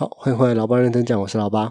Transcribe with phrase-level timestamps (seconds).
[0.00, 1.70] 好，欢迎回来，老八认真讲，我是老八。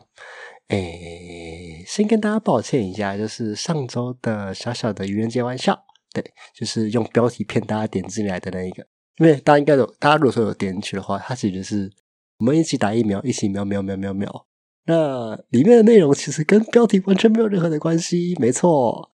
[0.67, 5.75] 诶，先跟大家抱歉一下，就是上周的小小的愚人节玩笑，
[6.13, 8.85] 对，就是用标题骗大家点进来的那一个。
[9.17, 11.91] 因为大家应该有，大家如果说有点进去的话，它其实是
[12.37, 14.45] 我们一起打疫苗，一起喵喵喵喵喵。
[14.85, 19.11] 那里面的内容其实跟标题完全没有任何的关系，没错。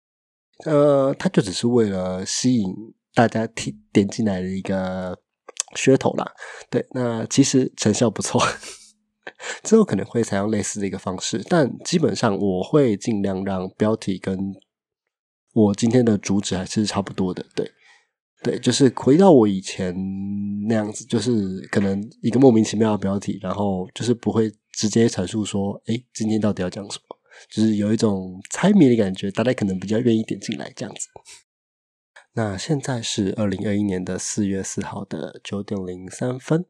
[0.65, 2.71] 呃，它就只是为了吸引
[3.15, 5.17] 大家点点进来的一个
[5.75, 6.31] 噱头啦。
[6.69, 8.39] 对，那其实成效不错。
[9.63, 14.53] 之后可能会采用类似的一个方式，但基本上我会尽量让标题跟
[15.53, 17.45] 我今天的主旨还是差不多的。
[17.55, 17.71] 对，
[18.43, 19.95] 对，就是回到我以前
[20.67, 27.17] 那样子，就是可能一个莫名其妙的标题，然后就是不会直接阐述说，哎，今天到底要讲什么，
[27.49, 31.07] 就是有一种猜谜的感觉，大家可能比较愿意点进来这样子。
[32.33, 36.65] 那现在是二零二一年的四月四号的九点零三分。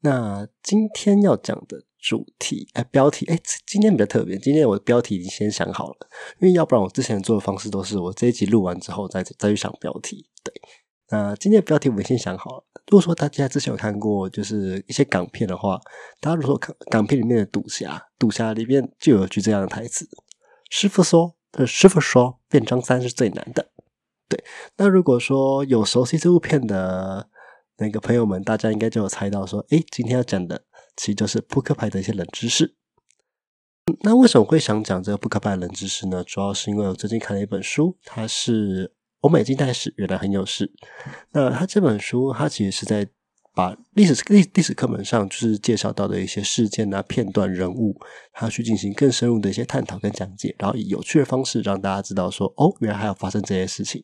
[0.00, 4.38] 那今天要讲的主题，哎，标题，哎，今天比较特别。
[4.38, 5.96] 今天我的标题已经先想好了，
[6.38, 10.24] 因为要不然我之前做的方式都是我这一集录完之后再再去想标题。
[10.44, 10.54] 对，
[11.10, 12.64] 那今天的标题我们先想好了。
[12.86, 15.80] 如果说大家之前有看过就是一些港片的话，
[16.20, 20.08] 大家如果说港港片里面的赌侠，赌侠里面就有句这样的台词
[20.70, 21.34] ：“师傅说，
[21.66, 23.72] 师傅说，变张三是最难的。”
[24.30, 24.44] 对，
[24.76, 27.28] 那如果说有熟悉这部片的。
[27.78, 30.64] 那个朋友们，大家应该就有猜到说，诶，今天要讲的
[30.96, 32.74] 其实就是扑克牌的一些冷知识。
[34.02, 36.22] 那为什么会想讲这个扑克牌冷知识呢？
[36.24, 40.70] 主要是因为我最近看了一本书，它是欧美近代史，原来很有事。
[41.32, 43.08] 那它这本书，它其实是在
[43.54, 47.98] 把历史历历史课本上就是介绍到的一些事件啊、片段、人物，
[48.32, 54.02] 它去进行更深入的一些探讨跟讲解，然后以有趣的方式让大家知道说，哦，原来还有发生这些事情。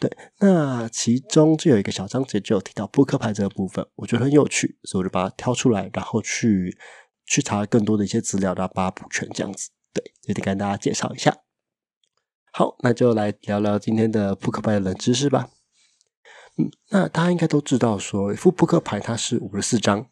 [0.00, 6.78] 对，那其中就有一个小章节就有提到扑克牌这个部分，我觉得很有趣，所以我就把它挑出来，然后去
[7.26, 9.70] 去查更多的一些资料，然后把它补全这样子。
[9.92, 11.38] 对，也得跟大家介绍一下。
[12.52, 15.50] 好，那就来聊聊今天的扑克牌冷知识吧。
[16.56, 20.08] 嗯，那大家应该都知道，说一副扑克牌它是五十四张，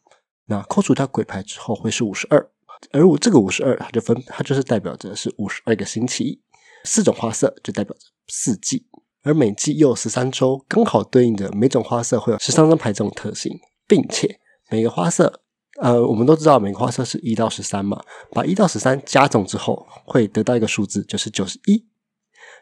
[0.46, 2.50] 那扣除掉鬼牌之后会是五十二，
[2.90, 6.42] 而我这个五十二，它就分，它就是代表着是五十二个星期，
[6.82, 8.88] 四种花色就代表着四季。
[9.26, 14.38] 而每季又有十三周，刚好对应着每种花色会有十三张牌这种特性，并且
[14.70, 15.40] 每个花色，
[15.80, 18.00] 呃，我们都知道每个花色是一到十三嘛，
[18.30, 21.84] 把一到十三加总之后，会得到一个数字，就是九十一。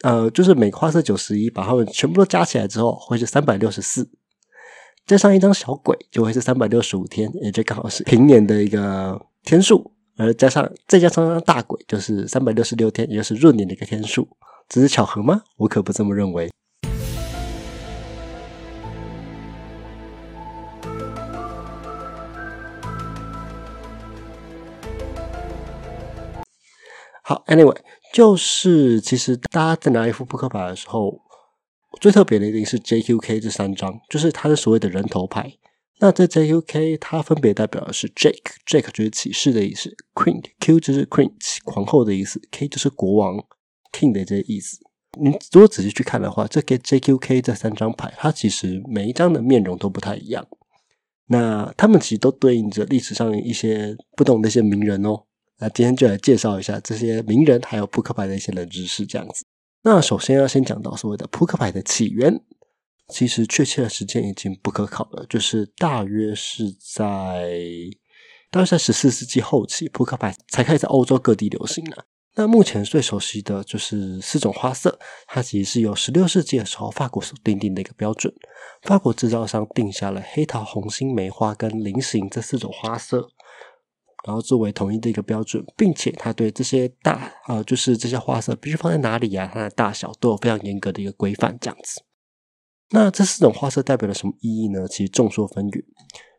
[0.01, 4.09] 呃，就是每个花色九十一，把它们全部都加起来之后，会是三百六十四，
[5.05, 14.27] 加上一张小鬼，就会是三百六十五天，也就刚好是平年的一个天数，而加上再加上大鬼，就是三百六十六天，也就是闰年的一个天数。
[14.67, 15.43] 只是巧合吗？
[15.57, 16.49] 我可不这么认为。
[27.21, 27.77] 好，Anyway，
[28.13, 31.21] 就是其实大家在拿一副扑克牌的时候，
[31.99, 35.57] 最特别的一定是 JQK 这三张，就是它是所谓的人头牌。
[35.99, 41.31] 那这 JQK 它分别代表的是 Jake，Jake 就是骑士的意思，Queen，Q 就是 Queen
[41.63, 43.43] 皇后的意思，K 就是国王
[43.95, 44.79] ，King 的这些意思。
[45.17, 50.45] 你如果仔细去看的话，这个 JQK 这三张牌，它其实每一张的面容都不太一样。
[51.27, 55.23] 那他们其实都对应着历史上一些不同的一些名人哦。
[55.57, 59.45] 那今天就来介绍一下这些名人，还有扑克牌的一些冷知识，这样子。
[59.83, 62.41] 那首先要先讲到所谓的扑克牌的起源，
[63.07, 67.57] 其实确切的时间已经不可考了，就是大约是在
[68.51, 72.05] 大约在十四世纪后期，扑克牌才开始在欧洲各地流行了。
[72.37, 78.33] 那目前最熟悉的就是四种花色，它其实是由十六世纪的时候法国所定定的一个标准。
[78.81, 83.29] 法国制造商定下了黑桃、红心、梅花跟菱形这四种花色，
[84.27, 91.57] 然后作为统一的一个标准，并且它对这些大啊，就是这些花色必须放在哪里呀，它的大小都有非常严格的一个规范。
[91.61, 92.03] 这样子，
[92.89, 94.85] 那这四种花色代表了什么意义呢？
[94.89, 95.81] 其实众说纷纭。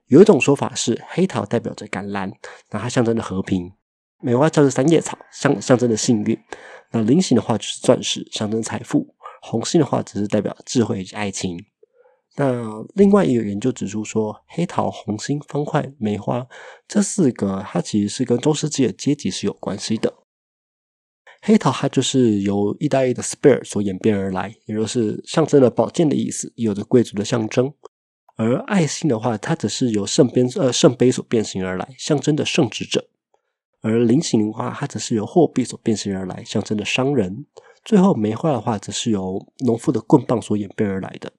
[0.09, 2.31] 有一种说法是黑桃代表着橄榄，
[2.71, 3.73] 那它象征着和平。
[4.27, 6.37] 梅花叫做三叶草，象象征的幸运；
[6.91, 9.07] 那菱形的话就是钻石，象征财富；
[9.41, 11.57] 红心的话只是代表智慧以及爱情。
[12.35, 16.45] 那另外也有研究指出说，黑桃、红心、方块、梅花
[16.89, 20.13] 这四个，它其实是跟中世纪的阶级是有关系的。
[21.43, 27.69] 黑桃它就是由意大利的 spear 所演变而来，也就是象征了宝剑的意思，有着贵族的象征；
[28.35, 33.09] 而爱心的话，它则是由圣杯呃圣杯所变形而来，象征的圣职者。
[33.87, 37.47] 而菱形的话，它则是由货币所变形而来，象征的商人。
[37.85, 41.33] 最后梅花的话，则是由农夫的棍棒所演变而来的。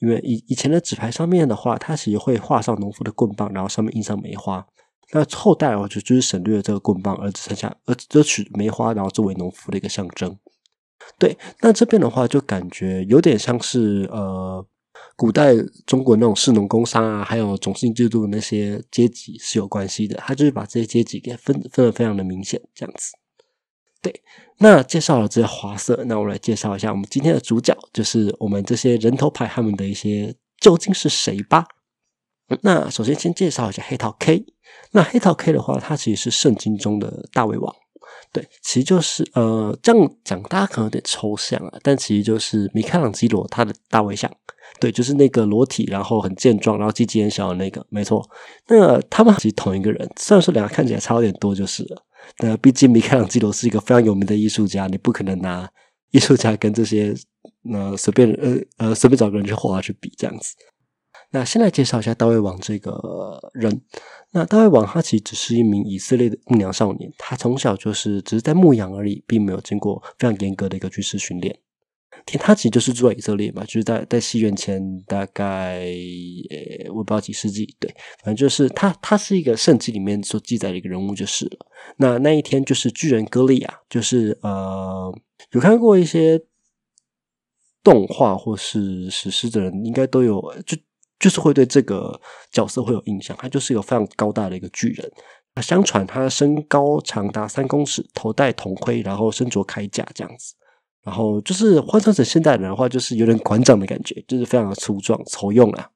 [0.00, 4.66] 因为以以前的纸牌上面的话，它其实会画上农夫的棍棒，然后上面印上梅花。
[5.12, 10.36] 那后代我就就是省略了这个棍棒，而只剩下而只取梅花，然后作为农夫的一个象征。
[11.18, 14.64] 对，那这边的话就感觉有点像是呃，
[15.16, 15.54] 古代
[15.86, 20.16] 中国那种士农工商啊，还有种姓制度的那些阶级是有关系的。
[20.16, 23.12] 他就是把这些阶级给分分的非常的明显，这样子。
[24.00, 24.12] 对，
[24.58, 31.66] 那介绍了这些花色，那我来介绍一下我们今天的主角，就是我们这些人头牌他们的一些究竟是谁吧。
[32.62, 34.44] 那首先先介绍一下黑桃 K。
[34.90, 37.74] 那黑桃 K 的话，它其实是圣经中的大卫王。
[38.32, 44.30] 对，其实就是呃，这样讲大家可能有点抽象啊，但其实就是米开朗基罗他的大卫像。
[44.80, 48.26] 对，就是那个裸体，然后很健壮，然后鸡鸡很小的那个，没错。
[48.68, 52.02] 那他们其实同一个人，虽然说两个看起来差有点多，就是了。
[52.38, 55.68] 那毕竟米开朗基罗是一个非常有名的艺术家，你不可能拿
[56.10, 57.14] 艺术家跟这些
[57.64, 60.54] 那随便呃呃随便找个人去画去比这样子。
[61.32, 63.80] 那先来介绍一下大卫王这个人。
[64.34, 71.58] 那大卫王他其实只是一名以色列的牧羊少年，他从小就是只是在牧羊而已，并没有经过非常严格的一个军事训练。
[72.38, 75.80] 他其实就是住在以色列嘛，就是在在西元前大概
[76.50, 77.92] 呃我不知道几世纪，对，
[78.22, 81.66] 反正就是他他是一个圣经里面所记载的一个人物就是了。
[81.96, 85.12] 那那一天就是巨人歌利亚，就是呃
[85.50, 86.40] 有看过一些
[87.82, 90.76] 动画或是史诗的人，应该都有就。
[91.22, 92.20] 就是会对这个
[92.50, 95.10] 角色会有印象，他就是一个非常高大的一个巨人。
[95.54, 100.54] 那相传他身高长达三公尺，头戴铜盔，然后身着铠甲这样子。
[101.04, 105.88] 然后就是换算成现代人的话，就是有点馆长的感觉，就是非常的粗壮丑用啊。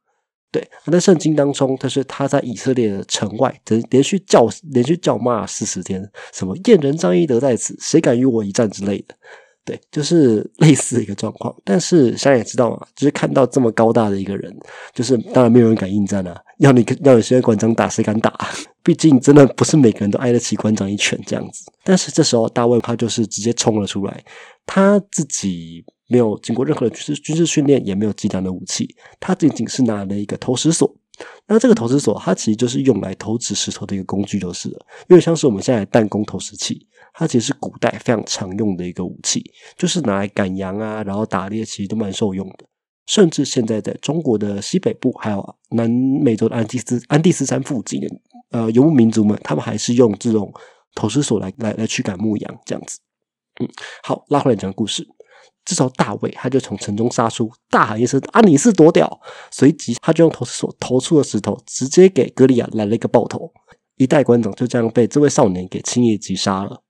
[0.53, 9.15] 对，在圣经当中，他是他在以色列的城外，连连续叫连续叫骂四十天，什么燕人张翼德在此，谁敢与我一战之类的。
[9.67, 14.57] 对，就是 类似一个状况，但是现在也知道嘛，就是看到这么高大的一个人，
[14.95, 16.41] 就是当然没有人敢应战啊。
[16.59, 18.33] 要你要有些馆长打，谁敢打？
[18.85, 21.65] 毕竟真的不是每个人都挨得起馆长一拳这样子。
[21.83, 24.25] 但是这时候大卫他就是直接冲了出来，
[24.65, 30.95] 他自己没有经过任何的军事军事训练，也没有极难的武器，他仅仅是拿了一个投石锁。
[31.49, 34.79] 那这个投石锁，它其实就是用来投掷石头的一个工具，就是了，
[35.09, 36.87] 因为像是我们现在弹弓投石器。
[37.19, 39.43] 它其实是古代非常常用的一个武器，
[39.77, 42.67] 就是拿来赶羊啊，然后打猎，其实都蛮受用的。
[43.07, 48.01] 甚至现在在中国的西北部，还有南美洲的安第斯安第斯山附近，
[48.51, 50.53] 呃，游牧民族们，他们还是用这种
[50.95, 52.99] 投石索来来来驱赶牧羊，这样子。
[53.61, 53.69] 嗯，
[54.03, 55.07] 好，拉回来讲故事。
[55.65, 59.21] 这时候大卫他就从城中杀出，大喊一声：“啊，你是多屌！”
[59.51, 63.51] 随即他就用投石索投出了石头，直接给歌利亚来了一个爆头。
[63.97, 66.83] 一代馆长就这样被这位少年给轻易击杀了。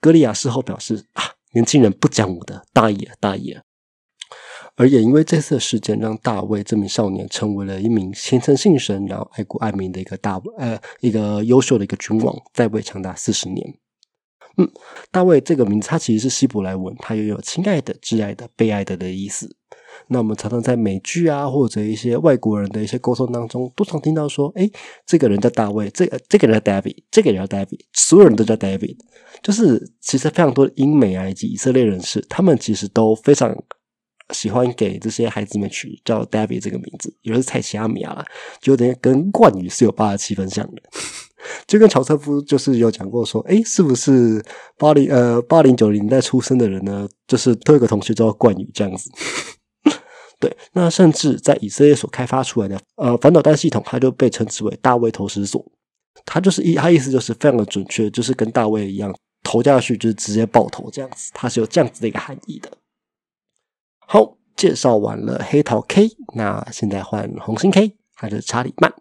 [0.00, 3.62] 歌利亚事后表示：“啊，年轻人不讲武德，大意了，大意了。”
[4.76, 13.74] 而也因为这次的事件，让大卫这名少年成为了一名虔诚信神、然后爱国爱民的一个大呃一个优秀的一个君王，在位长达四十年。
[14.56, 14.70] 嗯，
[15.10, 19.54] 大卫这个名字，它其实是希伯来文，它也有亲爱的、挚爱的、被爱的的意思。
[20.08, 24.68] 那我们常常在美剧啊，或者一些外国人的一些沟通当中，都常听到说：“哎，
[25.06, 28.96] 这个人叫大卫，这个这个人叫 David，这个人叫 David，所有人都叫 David。”
[29.42, 33.56] 就是其实非常多的英美啊以及以色列人士，他们其实都非常
[34.32, 38.24] 喜欢给这些孩子们取叫 David 这个名字，有的是蔡奇阿米亚，
[38.60, 40.82] 就有点跟冠宇是有八十七分像的。
[41.66, 44.44] 就跟乔瑟夫就是有讲过说：“哎，是不是
[44.76, 47.08] 八零呃八零九零代出生的人呢？
[47.26, 49.10] 就是都有个同学叫冠宇这样子。”
[50.40, 55.64] 对，那甚至在以色列所开发出来的呃反导弹系统，它就被称之为大卫投石所。
[56.24, 61.30] 它就是意，它意思就是非常的准确，就是跟大卫一样，投下去就是直接爆头这样子。
[61.34, 62.70] 它是有这样子的一个含义的。
[64.06, 68.92] 好，介绍完了黑桃 K，那现在换红心 K，还是查理曼。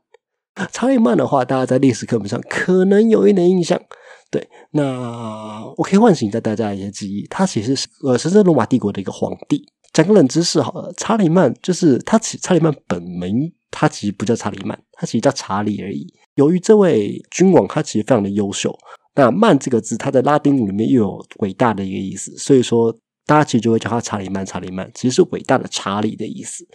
[0.73, 3.81] 查理曼的话，大家在历史课本上可能有一点印象。
[4.29, 7.25] 对，那我可以唤醒一下大家一些记忆。
[7.27, 9.65] 他其实是呃，神圣罗马帝国的一个皇帝。
[9.91, 16.07] 讲个冷知识好了，查理曼就是他，其查理曼本名他其实不叫查理曼，他其实叫查理而已。
[16.35, 18.73] 由于这位君王他其实非常的优秀，
[19.15, 24.45] 那曼这个字他在拉丁语里面又有伟大的一个意思，所以说大家其实就会叫他查理曼。
[24.45, 26.65] 查理曼其实是伟大的查理的意思，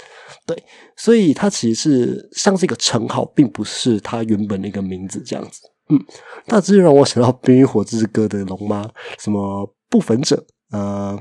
[0.44, 0.60] 对，
[0.96, 5.60] 所以他其实是像是一个称号，并不是他原本的一个名字这样子。
[5.88, 5.98] 嗯，
[6.46, 11.18] 那这就让我想到《冰与火之歌》的龙妈，什么不粉者，呃。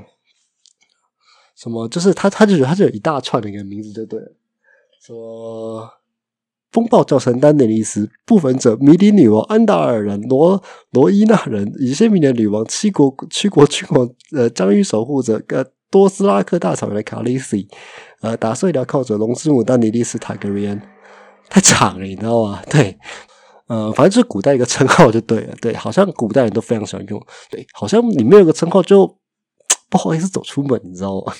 [1.64, 1.88] 什么？
[1.88, 4.30] 就是他，他就觉得他就有一大串的一个名字，就对了。
[5.00, 5.90] 说
[6.70, 17.66] 风暴教神丹尼利斯，部分者迷离女王安达尔人、罗罗伊纳人、以些米的女王、七国七国君王、呃，疆域守护者、呃，多斯拉克大草原的卡利西，
[18.20, 20.82] 呃，打碎了靠着龙之母丹尼利斯塔格瑞恩，
[21.48, 22.60] 太长了，你知道吗？
[22.68, 22.98] 对，
[23.68, 25.54] 呃，反正就是古代一个称号就对了。
[25.60, 27.24] 对，好像古代人都非常喜欢用。
[27.50, 29.16] 对，好像里面有个称号就
[29.94, 31.32] 不好意思走出门，你知道吗？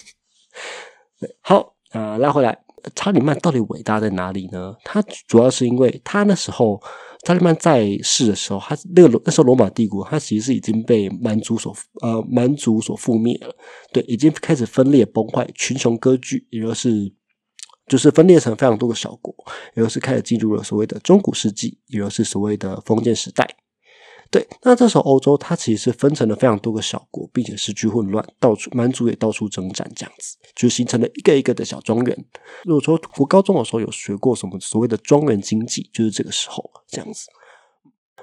[1.43, 2.57] 好，呃，拉回来，
[2.95, 4.77] 查理曼到底伟大在哪里呢？
[4.85, 6.81] 他主要是因为他那时候
[7.25, 13.53] 查理曼在世的时候，他那个那时候罗马帝国，他其实是已经被蛮族所呃蛮族所覆灭了。
[13.93, 17.13] 对，已经开始分裂崩坏，群雄割据，也就是。
[17.87, 19.35] 就是分裂成非常多个小国，
[19.75, 23.47] 也就是开始进入了所谓的中古世纪，也就是所谓的封建时代。
[24.35, 32.25] 对，那这时候欧洲它其实是分成了非常多个小国，并且时局混乱，到处蛮族也到处征战，这样子就形成了一个一个的小庄园。
[32.65, 37.29] 如果说我高中的时候有学过什么所谓的庄园经济，就是这个时候这样子。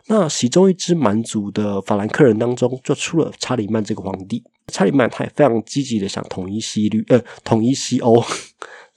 [0.08, 4.44] 那其中一支蛮族的法兰克人当中，就出了查理曼这个皇帝。
[4.68, 8.22] 查理曼他也非常积极的想统一西律，呃，统一西欧。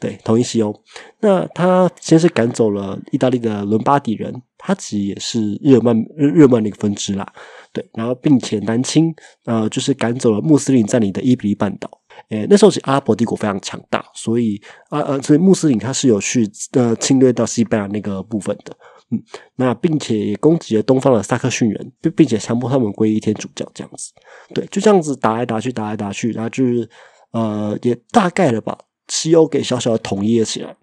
[0.01, 0.75] 对，统一西欧。
[1.21, 7.27] 那他先是赶走了意大利的伦巴底人，他其实也是日耳曼日日耳曼的一个分支啦。
[7.73, 9.15] 对，然后并且南侵，
[9.47, 11.89] 呃，就是赶走了穆斯林占领的伊比利半岛。
[12.29, 14.61] 诶，那时候是阿拉伯帝国非常强大，所以
[14.91, 18.77] 啊呃，所以穆斯林他是有去呃侵略到西班牙那个部分的。
[19.11, 19.23] 嗯，
[19.57, 24.13] 那并且也攻击了东方的萨克逊人，并并且强迫他们皈依天主教，这样子。
[24.55, 26.89] 对，就这样子打来打去，打来打去，然后就是
[27.33, 28.79] 呃，也大概了吧。
[29.09, 30.77] 西欧给小小的统一了起来，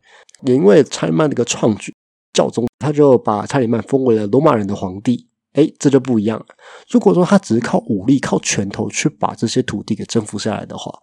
[0.46, 1.94] 也因为查理曼的一个创举，
[2.34, 5.28] 教宗他就把查理曼封为了罗马人的皇帝。
[5.54, 6.46] 哎，这就不一样了。
[6.90, 10.98] 如果说他只是靠武力、靠拳头去把这些土地给征服下来的话，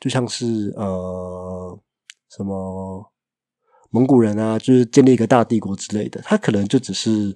[0.00, 1.78] 就像是呃
[2.36, 3.08] 什么
[3.90, 7.32] 蒙古人啊，就是建立一个大帝国之类的，他可能就只是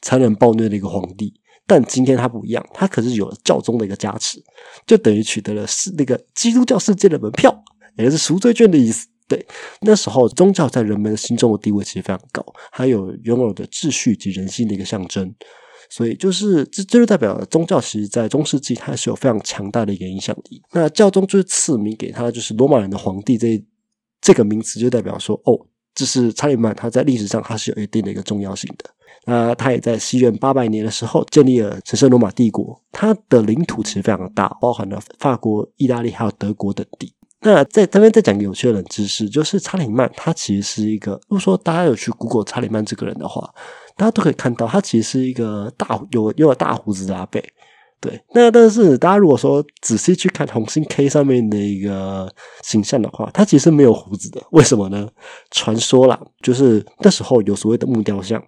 [0.00, 1.30] 残忍暴虐的一个皇帝。
[1.66, 4.42] 但今天他不一样，他可是有了教宗的一个加持，
[4.86, 7.54] 就等于取得了是那个基督教世界的门票。
[7.98, 9.06] 也是赎罪券的意思。
[9.28, 9.46] 对，
[9.82, 15.34] 那时候宗教在人们心中的地位其实非常高，还有拥有的秩序及人性的一个象征。
[15.90, 20.62] 所以，就是这这就代表了宗教其实，在中世纪它是有非常强大的一个影响力。
[20.72, 23.62] 那教宗就是赐名给他，就是罗马人的皇帝这
[24.20, 25.58] 这个名词，就代表说，哦，
[25.94, 28.84] 这是查理曼他在历史上他是有一定的一个重要性的。
[29.24, 37.12] 那他也在西元八百年的时候建立了神圣罗马帝国，他的领土其实非常大，包含了法国、意大利还有德国等地。
[37.40, 43.48] 那在这边再讲个有趣的冷知识，就是查理曼他其实是一个，如果说大家有去 Google 查理曼这个人的话，
[43.96, 47.40] 大家都可以看到他其实是一个大有有大胡子的阿贝。
[48.00, 52.28] 对，那但是大家如果说仔细去看红星 K 上面的一个
[52.62, 54.42] 形象的话，他其实没有胡子的。
[54.50, 55.08] 为什么呢？
[55.52, 58.42] 传说啦，就是那时候有所谓的木雕像，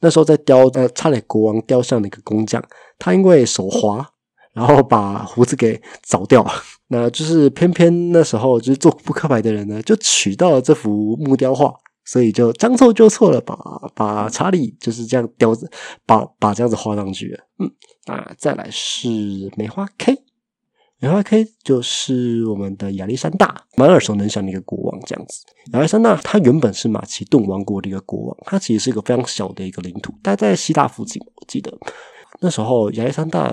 [0.00, 2.62] 那时候在雕呃查理国王雕像的一个工匠，
[2.98, 4.11] 他因为手滑。
[4.52, 6.46] 然后把胡子给凿掉，
[6.88, 13.56] 那就是偏偏那时候就是做扑克牌的人呢，就取到了这幅木雕画，所以就将错就错了，把
[13.94, 15.52] 把查理就是这样雕，
[16.04, 17.34] 把把这样子画上去。
[17.58, 17.70] 嗯，
[18.04, 19.08] 啊，再来是
[19.56, 20.18] 梅花 K，
[20.98, 25.00] 梅花 K 就是我们的亚历山大，蛮耳熟能详的一个国王。
[25.06, 25.42] 这样子，
[25.72, 31.22] 亚历山大他原本是马其顿王国的一个国王，他其实是一个非常小的一个领土，待在希腊附近。
[31.36, 31.72] 我记得
[32.42, 33.50] 那时候亚历山大。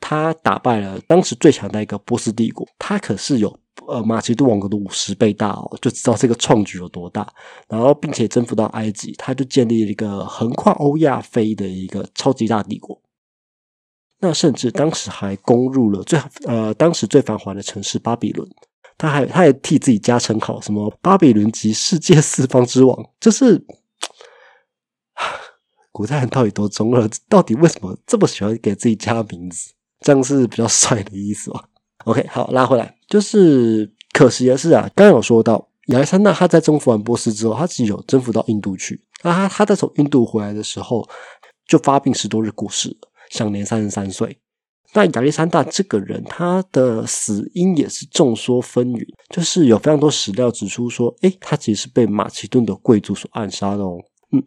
[0.00, 7.26] 他打败了当时最强的一个波斯帝国，他可是有呃马其顿王国的五十倍大哦，就知道这个创举有多大。
[7.68, 13.00] 然后，并且征服到埃及，他就建立了一个横跨欧亚非的一个超级大帝国。
[14.18, 18.48] 那甚至当时还攻入了最呃当时最繁华的城市巴比伦，
[18.96, 23.62] 他还他还替自己加称号，什么巴比伦及世界四方之王，就是
[25.92, 27.08] 古代人到底多中二？
[27.28, 29.74] 到底为什么这么喜欢给自己加名字？
[30.00, 31.64] 这样是比较帅的意思吧？
[32.04, 39.00] OK，好，拉回来，就是可惜的是啊，刚刚有说到亚历山大他在征服完波斯之后，他自己有征服到印度去。
[39.22, 41.08] 那他他在从印度回来的时候，
[41.66, 42.96] 就发病十多日过世，
[43.30, 44.38] 享年三十三岁。
[44.92, 53.98] 那亚历山大这个人，他的死因也是众说纷纭，就是有非常多史料指出说，诶，他其实是被马其顿的贵族所暗杀的哦。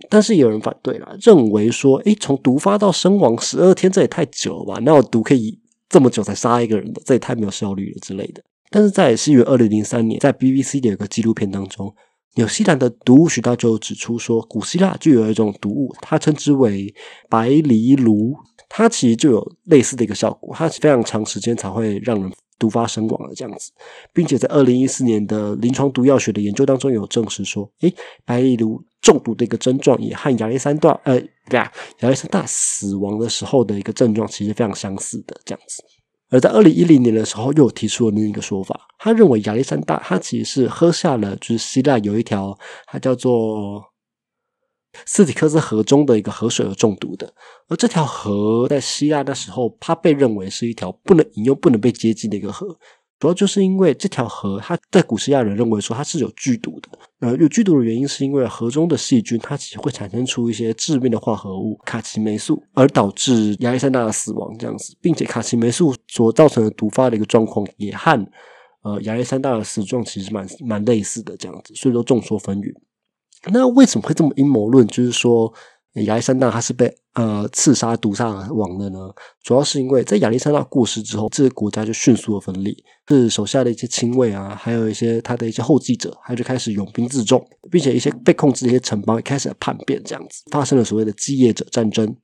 [0.09, 4.79] 但是也有人反对了，认为说，诶，从毒发到身亡十二天，这也太久了吧？
[4.83, 8.43] 那我毒可以这么久才杀一个人的，这也太没有效率了之类的。
[8.69, 11.93] 但是在西元二零零三年，在 BBC 的一个纪录片当中，
[12.35, 16.93] 纽西兰的毒物学家就指出说，古希腊就有一种毒物，它称之为
[17.29, 18.35] 白藜芦，
[18.69, 22.31] 它其实就有类似的一个效果，它是非常长时间才会让人。
[22.59, 23.71] 毒发身亡了这样子，
[24.13, 27.91] 并且在二零一四年的临床毒药学的研究当中有证实说，诶，
[28.25, 35.81] 白藜芦中毒的一个症状也和亚历山大呃，对啊，亚历山大死亡的时候的一个症状其实非常相似的这样子。
[36.31, 43.83] 而在二零一零年的时候，又提出了另一个说法，他认为亚历山大他其实是喝下了就是希腊有一条，它叫做
[45.05, 47.33] 斯蒂克斯河中的一个河水而中毒的。
[47.67, 52.77] 而这条河在希腊的时候，它被认为是一条不能饮用、不能被接近的一个河。
[53.19, 56.87] 主要就是因为这条河，它在古希腊人认为说它是有剧毒的。
[57.19, 68.25] 呃，有剧毒的原因是因为河中的细菌，它其实会产生出一些致命的化合物卡奇霉素，而导致亚历山大的死亡这样子，并且卡奇霉素所造成的毒发的一个状况，也和
[68.83, 72.73] 呃亚历山大的死状其实蛮蛮类似的这样子，所以说众说纷纭。
[73.51, 74.85] 那为什么会这么阴谋论？
[74.87, 75.53] 就是说。
[76.05, 79.09] 亚历山大他是被呃刺杀毒杀亡的呢？
[79.43, 82.73] 主要是因为在亚历山大过世之后，这个国家就迅速的分裂，
[83.07, 92.15] 是手下的一些亲卫啊，还有一些他的一些后继者，他就开始拥兵自重，并且一些被控制的一些城邦也开始叛变，这样子发生了所谓的继业者战争。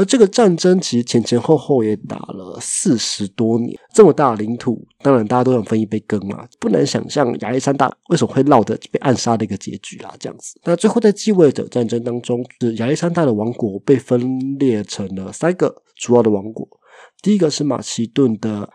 [0.00, 6.48] 而这个战争其实前前后后也打了四十多年，这么大的领土，当然大家都想分一杯羹嘛。
[6.58, 10.58] 不难想象亚历山大为什么会落得被暗杀的一个结局啦，这样子。
[10.64, 16.66] 那最后在继位者战争当中，是亚历山大的王国被分裂成了三个主要的王国。
[17.20, 18.70] 第一个是马其顿的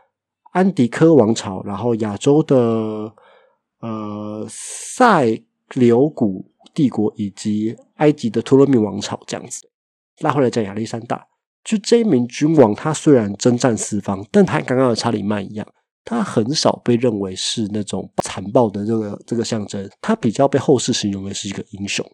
[0.51, 3.11] 安迪科王朝，然后亚洲的
[3.79, 5.41] 呃塞
[5.71, 9.67] 琉古帝国，以及埃及的托勒密王朝，这样子。
[10.19, 11.25] 拉回来讲亚历山大，
[11.63, 15.67] 就这一名君王，他虽然征战四方，但他刚刚的查理曼一样，
[16.03, 22.05] 他很少被认为是那种残暴的这个这个象征，他比较被后世形容为是一个英雄。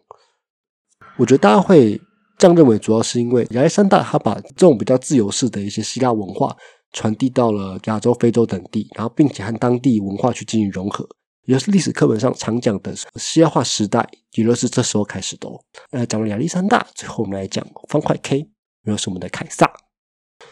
[1.18, 2.00] 我觉得大家会
[2.38, 6.56] 这样认为，主要是因为亚历山大他把这种比较自由式的一些希腊文化
[6.92, 11.06] 传递到了亚洲、非洲等地，然后并且和当地文化去进行融合。
[11.44, 15.48] 也是历史课本上常讲的希腊化时代，也就是这时候开始的。
[15.90, 18.46] 呃，讲了亚历山大，最后我们来讲方块 K，也
[18.86, 19.70] 就是我们的凯撒。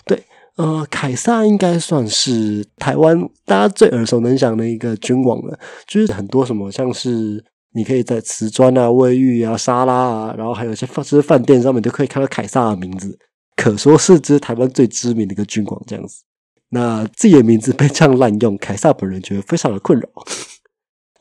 [0.04, 0.24] 对，
[0.56, 5.58] 呃，凯撒应该算是台湾大家最耳熟能详的一个君王了。
[5.86, 13.16] 就是很多什么，像是你可以在瓷砖啊、卫浴啊、沙拉啊，然后还有一些饭就是饭店上面都可以看到凯撒的名字，
[13.54, 16.22] 可说是这台湾最知名的一个君王这样子。
[16.70, 20.08] 那自己的名字被这样滥用，凯撒本人觉得非常的困扰。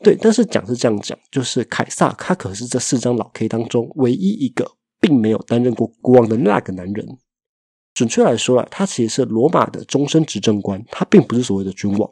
[0.02, 4.66] 对，但是讲是这样讲，就是凯撒他可是这四张老 K 当中唯一一个
[4.98, 7.06] 并没有担任过国王的那个男人。
[7.92, 12.10] 准确来说啊，他其实是罗马的终身执政官，他并不是所谓的君王。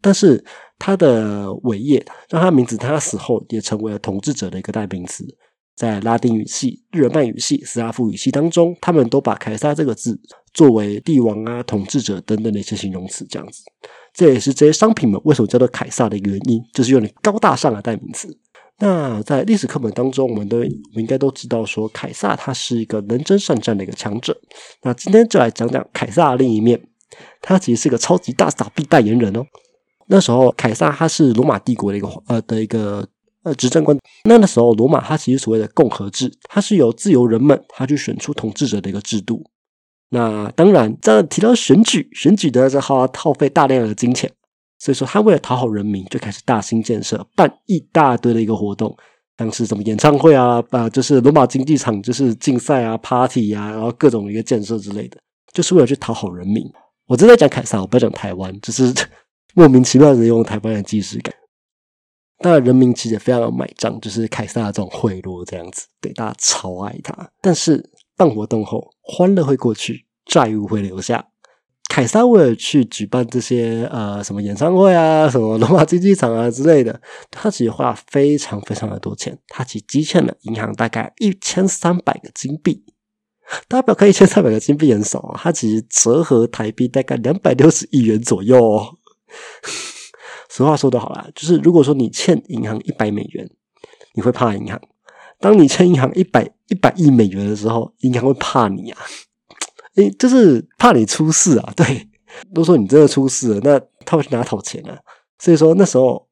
[0.00, 0.42] 但是
[0.78, 5.26] 他的伟业让他名字，他死后也成为了统治者的一个代名词。
[5.76, 10.18] 在拉丁语系、日耳曼语系、斯拉夫语系当中，他们都把凯撒这个字
[10.54, 13.62] 作为帝王啊、统治者等等的一些形容词，这样子。
[14.14, 18.34] 这也是这些商品们为什么叫做凯撒的原因，就是用高大上的代名词。
[18.78, 24.34] 那在历史课本当中，我们都我们应该都知道，说凯撒他是一个能征善战的一个强者。
[24.82, 26.80] 那今天就来讲讲凯撒的另一面，
[27.42, 29.44] 他其实是个超级大傻逼代言人哦。
[30.08, 33.06] 那时候凯撒他是罗马帝国的一个呃的一个
[33.46, 33.96] 呃执政官。
[34.24, 39.42] 那那时候罗马它其实所谓的共和制，它是由自由人们他去选出统治者的一个制度。
[40.10, 44.30] 那当然，在提到选举，选举都要耗耗费大量的金钱，
[44.78, 48.96] 所以说他为了讨好人民，就开始大兴建设，办一大堆的一个活动，
[49.38, 55.18] 像是什么演唱会啊，啊，就是罗马竞技场，就是竞赛啊，party 啊，然后各种一个建设之类的，
[55.52, 56.64] 就是为了去讨好人民。
[57.06, 58.92] 我正在讲凯撒，我不要讲台湾，就是
[59.54, 61.34] 莫名其妙的用台湾的即视感。
[62.38, 67.90] 当然，人民其实也非常的买账，就是凯撒的这种贿赂这样子，对大家超爱他，但是。
[68.18, 71.28] 办活动后，欢乐会过去，债务会留下。
[71.90, 76.98] 凯撒为了去举办这些呃什么演唱会啊，什么罗马竞技场啊之类的，
[77.30, 79.38] 他其实花了非常非常的多钱。
[79.48, 82.82] 他其实积欠了银行大概一千三百个金币。
[83.68, 88.56] 大家不要看一千三百个金币很少啊，他其实折合台币大概两百六十亿元左右。
[88.64, 88.96] 哦。
[90.56, 93.46] 实话说的好啦，就是如果说你欠银行一百美元，
[94.14, 94.80] 你会怕银行。
[95.38, 98.98] 当你欠银行一百一百亿美元的时候，银行会怕你啊？
[99.96, 101.72] 诶，就是怕你出事啊！
[101.76, 102.08] 对，
[102.54, 104.98] 都说你真的出事了，那他会去哪讨钱啊？
[105.38, 106.26] 所以说那时候，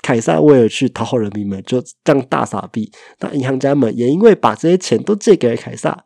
[0.00, 2.88] 凯撒为了去讨好人民们，就这样大傻逼。
[3.18, 6.04] 那银行家们也因为把这些钱都借给了凯撒，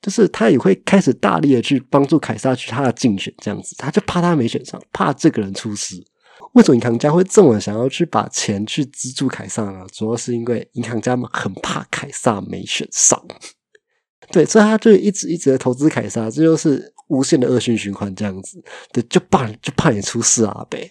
[0.00, 5.96] 就是他也会开始大力的去帮助凯撒去他的竞选，这样子，他就怕他没选上，怕这个人出事。
[6.52, 9.86] 为什么银行家会这么想要去把钱去资助凯撒呢？
[9.92, 13.22] 主要是因为银行家们很怕凯撒没选上，
[14.32, 20.90] 对，所以他就一直一直在投资凯撒，这就是无限的恶性循环，这样子，对，就怕就怕你出事啊，呗。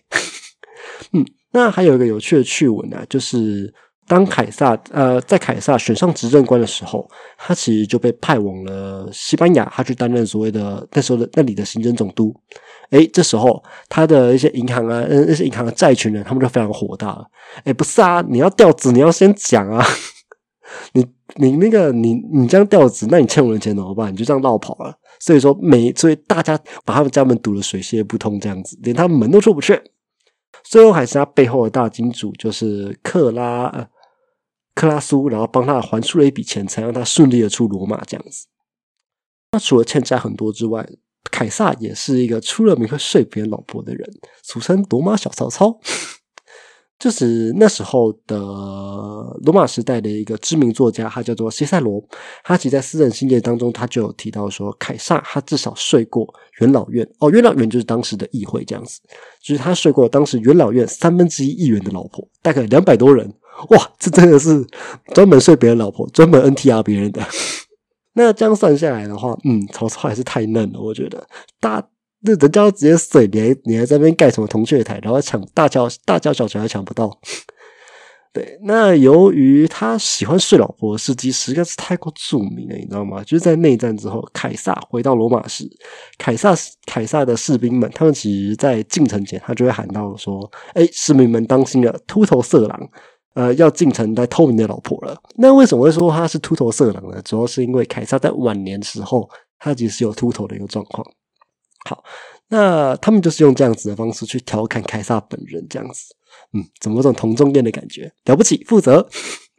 [1.13, 3.73] 嗯，那还有一个有趣的趣闻呢，就是。
[4.09, 7.05] 当凯撒呃在凯撒选上执政官的时候，
[7.37, 12.33] 他其实就被派往了西班牙，他去担任所谓的那时候的那里的行政总督。
[12.91, 17.25] 诶，这时候他的一些银行啊，那些银行的债权人，他们就非常火大了。
[17.65, 19.85] 诶，不是啊，你要调职，你要先讲啊。
[20.93, 24.11] 你你那个你你这样调职，那你欠我的钱怎么办？
[24.11, 24.93] 你就这样绕跑了。
[25.19, 29.81] 所以说，每所以大家把他们家门堵得水泄不通，这样子连他们门都出不去。
[30.63, 33.87] 最后还是他背后的大金主，就是克拉
[34.75, 38.47] 克拉苏，然后帮他还出了一笔钱，才让他顺利的出罗马这样子。
[39.53, 40.85] 那除了欠债很多之外，
[41.31, 44.09] 凯撒也是一个出了名会睡别人老婆的人，
[44.43, 45.79] 俗称罗马小曹操。
[46.99, 52.03] 就是那时候的罗马时代的一个知名作家，他叫做西塞罗。
[52.43, 56.27] 他其实在私人信件当中，他就有提到说，凯撒他至少睡过
[56.59, 58.99] 元老院哦，元老院就是当时的议会这样子，
[59.43, 63.31] 就是他睡过当时元老院三分之一议员的老婆，大概两百多人。
[63.69, 64.65] 哇，这真的是
[65.13, 67.21] 专门睡别人老婆，专门 NTR 别人的。
[68.17, 71.25] 那这样算下来的话，嗯，曹操还是太嫩了，我觉得
[71.61, 71.87] 大。
[72.21, 77.15] 那人家直接睡，你还你还在那边盖什么铜雀台，然后抢大叫大叫小拳还抢不到。
[78.33, 83.23] 对，那由于他喜欢睡老婆的事迹实在是太过著名了，你知道吗？
[83.23, 85.69] 就是在内战之后，凯撒回到罗马时，
[86.17, 86.55] 凯撒
[86.87, 92.89] 凯撒的士兵们，他们其实在进城前，他就会喊到说：“哎，士兵们当心了，秃头色狼，
[93.37, 97.21] 呃，要进城来偷你的老婆了。”那为什么会说他是秃头色狼呢？
[97.21, 101.05] 主要是因为凯撒在晚年时候，他其实有秃头的一个状况。
[101.87, 102.03] 好，
[102.47, 106.01] 那他们就是用这样子的方式去调侃凯撒本人，这样子，
[106.53, 108.11] 嗯，怎么种同中间的感觉？
[108.25, 109.07] 了不起，负责。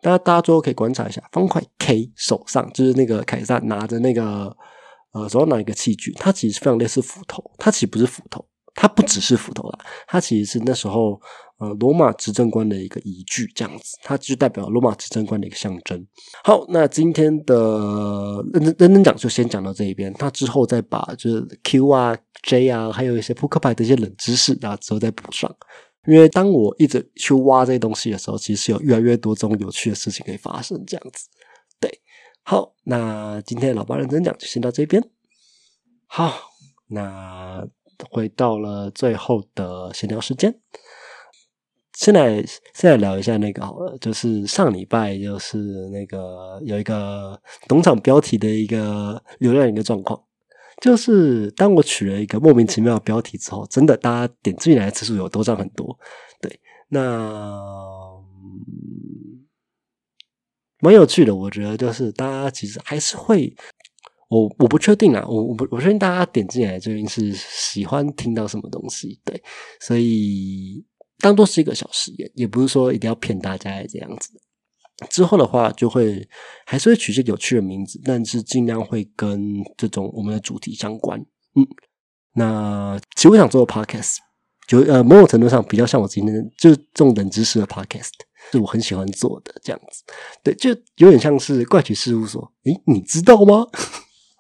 [0.03, 4.57] 大家大家最后可以观察一下，方块 K 手上就是那个凯撒拿着那个
[5.13, 11.21] 呃手上拿一个器具，它其实非常类似斧头，它其实不是斧头，它不只是斧头啦，它其实是那时候。
[11.59, 16.07] 呃，罗马执政官的一个依据，这样子，它就代表罗马执政官的一个象征。
[16.45, 20.15] 好，那今天的认真认真讲，就先讲到这一边。
[20.21, 25.53] 那之后再把就是 Q 啊、J 啊，还有一些扑克牌的一些冷知识，然后之后再补上。
[26.07, 30.81] 因为当我一直去挖这些东西的时候，其实有越来越多这种有趣的事情可以发生。
[30.87, 31.27] 这样子，
[31.81, 31.91] 对。
[32.45, 35.03] 好，那今天老爸认真讲就先到这边。
[36.07, 36.33] 好，
[36.87, 37.67] 那
[38.11, 40.61] 回到了最后的闲聊时间。
[41.99, 42.37] 现在
[42.75, 45.59] 现在聊一下那个好了，就是上礼拜就是
[45.89, 47.37] 那个有一个
[47.69, 50.23] 农场标题的一个流量一个状况，
[50.81, 55.99] 就是当我取了一个莫名其妙的标题之后，真的大家点进来的次数有多涨很多，
[56.41, 57.61] 对，那
[60.79, 63.53] 蛮有趣的，我觉得就是大家其实还是会，
[64.29, 69.43] 我我不确定啊，我我不我确定大家点进来究竟是喜欢听到什么东西，对，
[69.81, 70.87] 所以。
[71.21, 74.31] 当做是一个小实验，也不是说一定要骗大家这样子。
[75.11, 76.29] 之后的话，就会
[76.67, 81.21] 还是会取些有趣的名字，但是尽量会跟这种我们的主题相关。
[81.55, 81.65] 嗯，
[82.35, 84.17] 那其实我想做的 podcast，
[84.67, 88.11] 就呃某种程度上比较像我今天就是这种冷知识的 podcast，
[88.51, 90.03] 是我很喜欢做的这样子。
[90.43, 92.53] 对，就有点像是怪奇事务所。
[92.65, 93.67] 诶，你知道吗？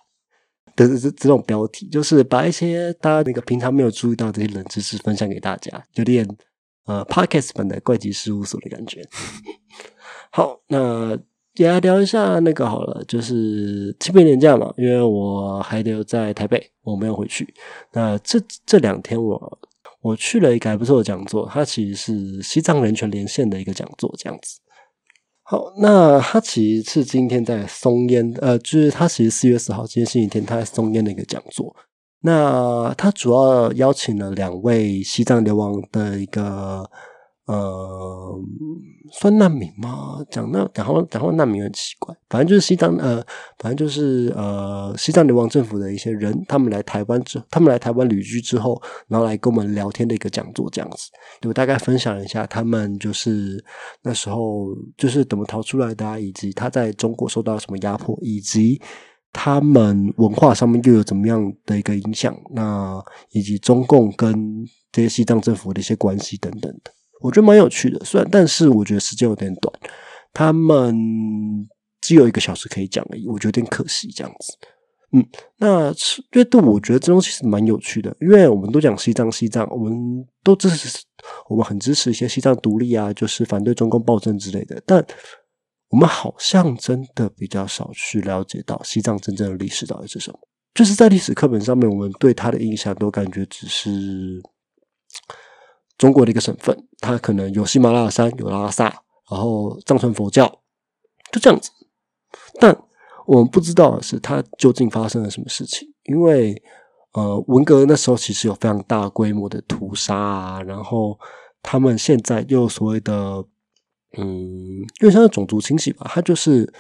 [0.75, 6.27] 的这这种标题，就是把一些大家那个平常没有注意到这些冷知识分享给大家，有点。
[6.89, 9.07] 呃，Podcast 版的怪奇事务所的感觉。
[10.33, 11.19] 好，那
[11.57, 17.53] 也来聊一下那个好了，就是七倍年假嘛，因为我还留在台北，我没有回去。
[17.93, 19.59] 那这这两天我
[20.01, 24.59] 我去了一个还不错的讲座，它其实是西藏人权连线的一个讲座，这样子。
[25.43, 31.75] 好，那它其实是今天在松烟，呃，就是他其实四月四号今天星期天，他在松烟的一个讲座。
[32.21, 36.85] 那他主要邀请了两位西藏流亡的一个
[37.47, 38.39] 呃，
[39.13, 40.19] 算难民吗？
[40.31, 43.25] 讲那讲话讲话难民很奇怪，反正就是西藏呃，
[43.59, 51.09] 反正就是呃，西藏流亡政府的一些人，他们来台湾之，他们来台湾旅居之后，然后来跟我们聊天的一个讲座这样子，
[51.41, 53.65] 就大概分享一下他们就是
[54.03, 54.67] 那时候
[54.99, 58.79] 就是怎么逃出来的，以及他在中国受到什么压迫，以及。
[59.33, 62.37] 他们文化上面又有怎么样的一个影响？
[62.55, 64.35] 那以及中共跟
[64.91, 68.05] 这些西藏政府的一些关系等等的，我觉得蛮有趣的。
[68.05, 69.73] 虽然，但是我觉得时间有点短，
[70.33, 70.97] 他们
[72.01, 74.53] 只有一个小时可以讲而已，我觉得有点可惜这样子。
[75.13, 75.25] 嗯，
[75.59, 75.93] 那
[76.33, 79.93] 阅读我觉得这东西是蛮有趣的，因为我们都讲西藏，西藏，我们
[80.43, 80.99] 都支持，
[81.49, 85.05] 我们很支持一些西藏独立啊，就是反对中共暴政之类的，但。
[85.91, 90.39] 我们好像真的比较少去了解到西藏真正的历史到底是什么。
[90.75, 94.41] 就是在历史课本上面，我们对它的印象都感觉只是
[95.97, 98.85] 中国的一个省份，它可能有喜马拉雅山，有拉萨，
[99.31, 100.47] 然后藏传佛教，
[101.33, 101.71] 就这样子。
[102.61, 102.77] 但
[103.27, 105.89] 我们不知道是，它究竟发生了什么事情。
[106.05, 106.63] 因为
[107.13, 111.19] 呃，文革那时候其实有非常大规模的屠杀啊，然后
[111.63, 113.43] 他们现在又所谓的。
[114.17, 114.27] 嗯，
[115.01, 116.73] 因为像是种族清洗吧，它就是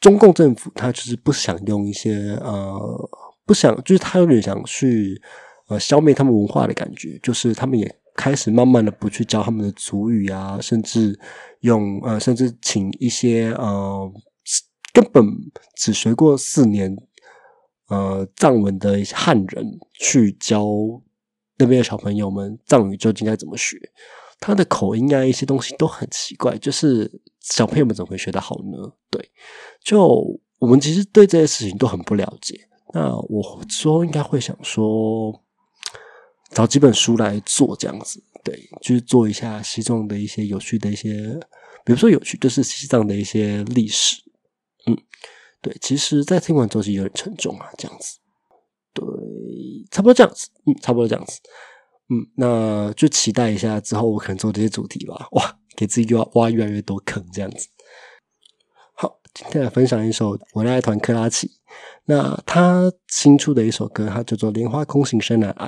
[0.00, 3.10] 中共政府，它就是不想用一些呃，
[3.44, 5.20] 不想，就是他有点想去
[5.68, 11.18] 呃消灭他们文化的感觉，就是他们也开始慢慢的不去教他们的族语啊，甚至
[11.60, 14.08] 用呃，甚至请一些呃
[14.92, 15.24] 根本
[15.76, 16.96] 只学过四年
[17.88, 20.64] 呃藏文的一些汉人去教
[21.58, 23.76] 那边的小朋友们藏语究竟该怎么学。
[24.40, 28.92] 他的口音啊，一些东西都很奇怪，就是小朋友们怎么会学得好呢？
[29.10, 29.30] 对，
[29.82, 32.68] 就我们其实对这些事情都很不了解。
[32.94, 35.44] 那我说应该会想说，
[36.50, 41.38] 找几本书来做这样子，对，就是做一下西藏的一些有趣的一些，
[41.84, 44.22] 比如说有趣，就是西藏的一些历史。
[44.86, 44.96] 嗯，
[45.60, 48.16] 对，其实，在听完之后是有点沉重啊，这样子，
[48.94, 49.04] 对，
[49.90, 51.40] 差不多这样子，嗯，差不多这样子。
[52.10, 55.28] 嗯，那就期待一下之后我可能做这些主题吧。
[55.32, 57.68] 哇，给自己挖挖越来越多坑这样子。
[58.94, 61.50] 好，今天来分享一首我的爱团克拉奇。
[62.06, 65.66] 那他新出的一首歌，它叫做《莲花空行深难爱》。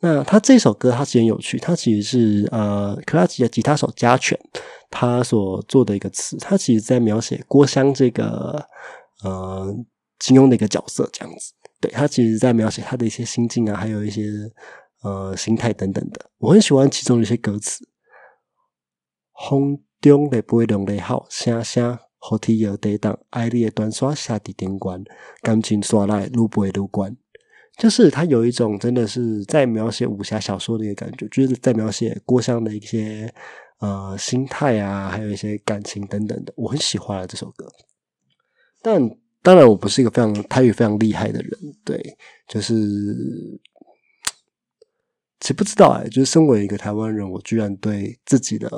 [0.00, 4.38] 那他这首歌它其实很有趣，它其实是呃克拉奇的吉他手加权
[4.90, 8.62] 他所做的一个词，他其实在描写郭襄这个
[9.24, 9.74] 呃
[10.18, 11.54] 金庸的一个角色这样子。
[11.80, 14.22] 对他其实在描写他的一些心境啊，还有一些。
[15.06, 17.88] 呃，心态等等的，我很喜欢其中的一些歌词。
[19.48, 25.04] 风中的飞龙的好，声声好天摇地动，爱你的短刷下地点关，
[25.42, 27.16] 感情刷来路不会路关。
[27.78, 33.32] 就是他有一种真的是在描写武侠小说的一个感觉，就是在描写郭襄的一些
[33.78, 37.70] 呃心态啊，还有一些感情等等的，我很喜欢这首歌。
[38.82, 39.00] 但
[39.40, 41.52] 当然，我不是一个非常台语非常厉害的人，
[41.84, 42.74] 对，就是。
[45.40, 48.68] 其实不知道哎，就是身为一个台湾人，我居然对自己的，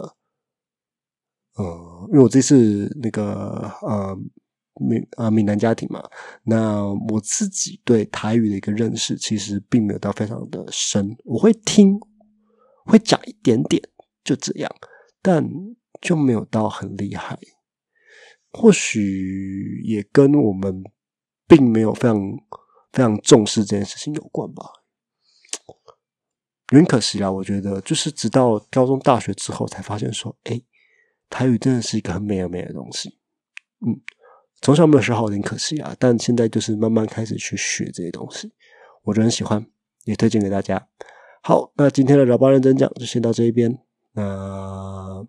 [1.55, 4.19] 呃，因为我这次那个呃
[4.75, 6.03] 闽啊闽南家庭嘛，
[6.43, 11.17] 那我自己对台语的一个认识，其实并没有到非常的深。
[11.25, 11.99] 我会听，
[12.85, 13.83] 会讲一点点，
[14.25, 14.71] 就这样，
[15.23, 15.49] 但
[16.01, 17.39] 就没有到很厉害。
[18.51, 20.83] 或许也跟我们
[21.47, 22.19] 并没有非常
[22.93, 24.65] 非常重视这件事情有关吧。
[26.71, 30.61] 有点可惜啊，我觉得就是直到高中、大学之后才发现说，哎，
[31.31, 33.19] 台语真的是一个很美很美的东西。
[33.87, 33.99] 嗯，
[34.61, 35.97] 从小没有学好，有点可惜啊。
[35.99, 38.53] 但现在就是慢慢开始去学这些东西，
[39.05, 39.65] 我就很喜欢，
[40.05, 40.89] 也推荐给大家。
[41.43, 43.79] 好，那今天的老八认真讲就先到这一边。
[44.13, 45.27] 那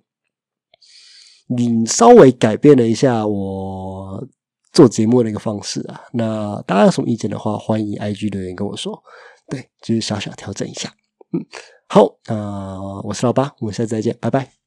[1.48, 4.28] 你稍微改变了一下我
[4.74, 6.04] 做节目的一个方式啊。
[6.12, 9.02] 那大家有什么意见的话，欢迎 IG 留言跟我说。
[9.48, 10.94] 对，就是小小调整一下。
[11.32, 11.46] 嗯，
[11.88, 14.59] 好，那我是老八，我们下次再见，拜拜。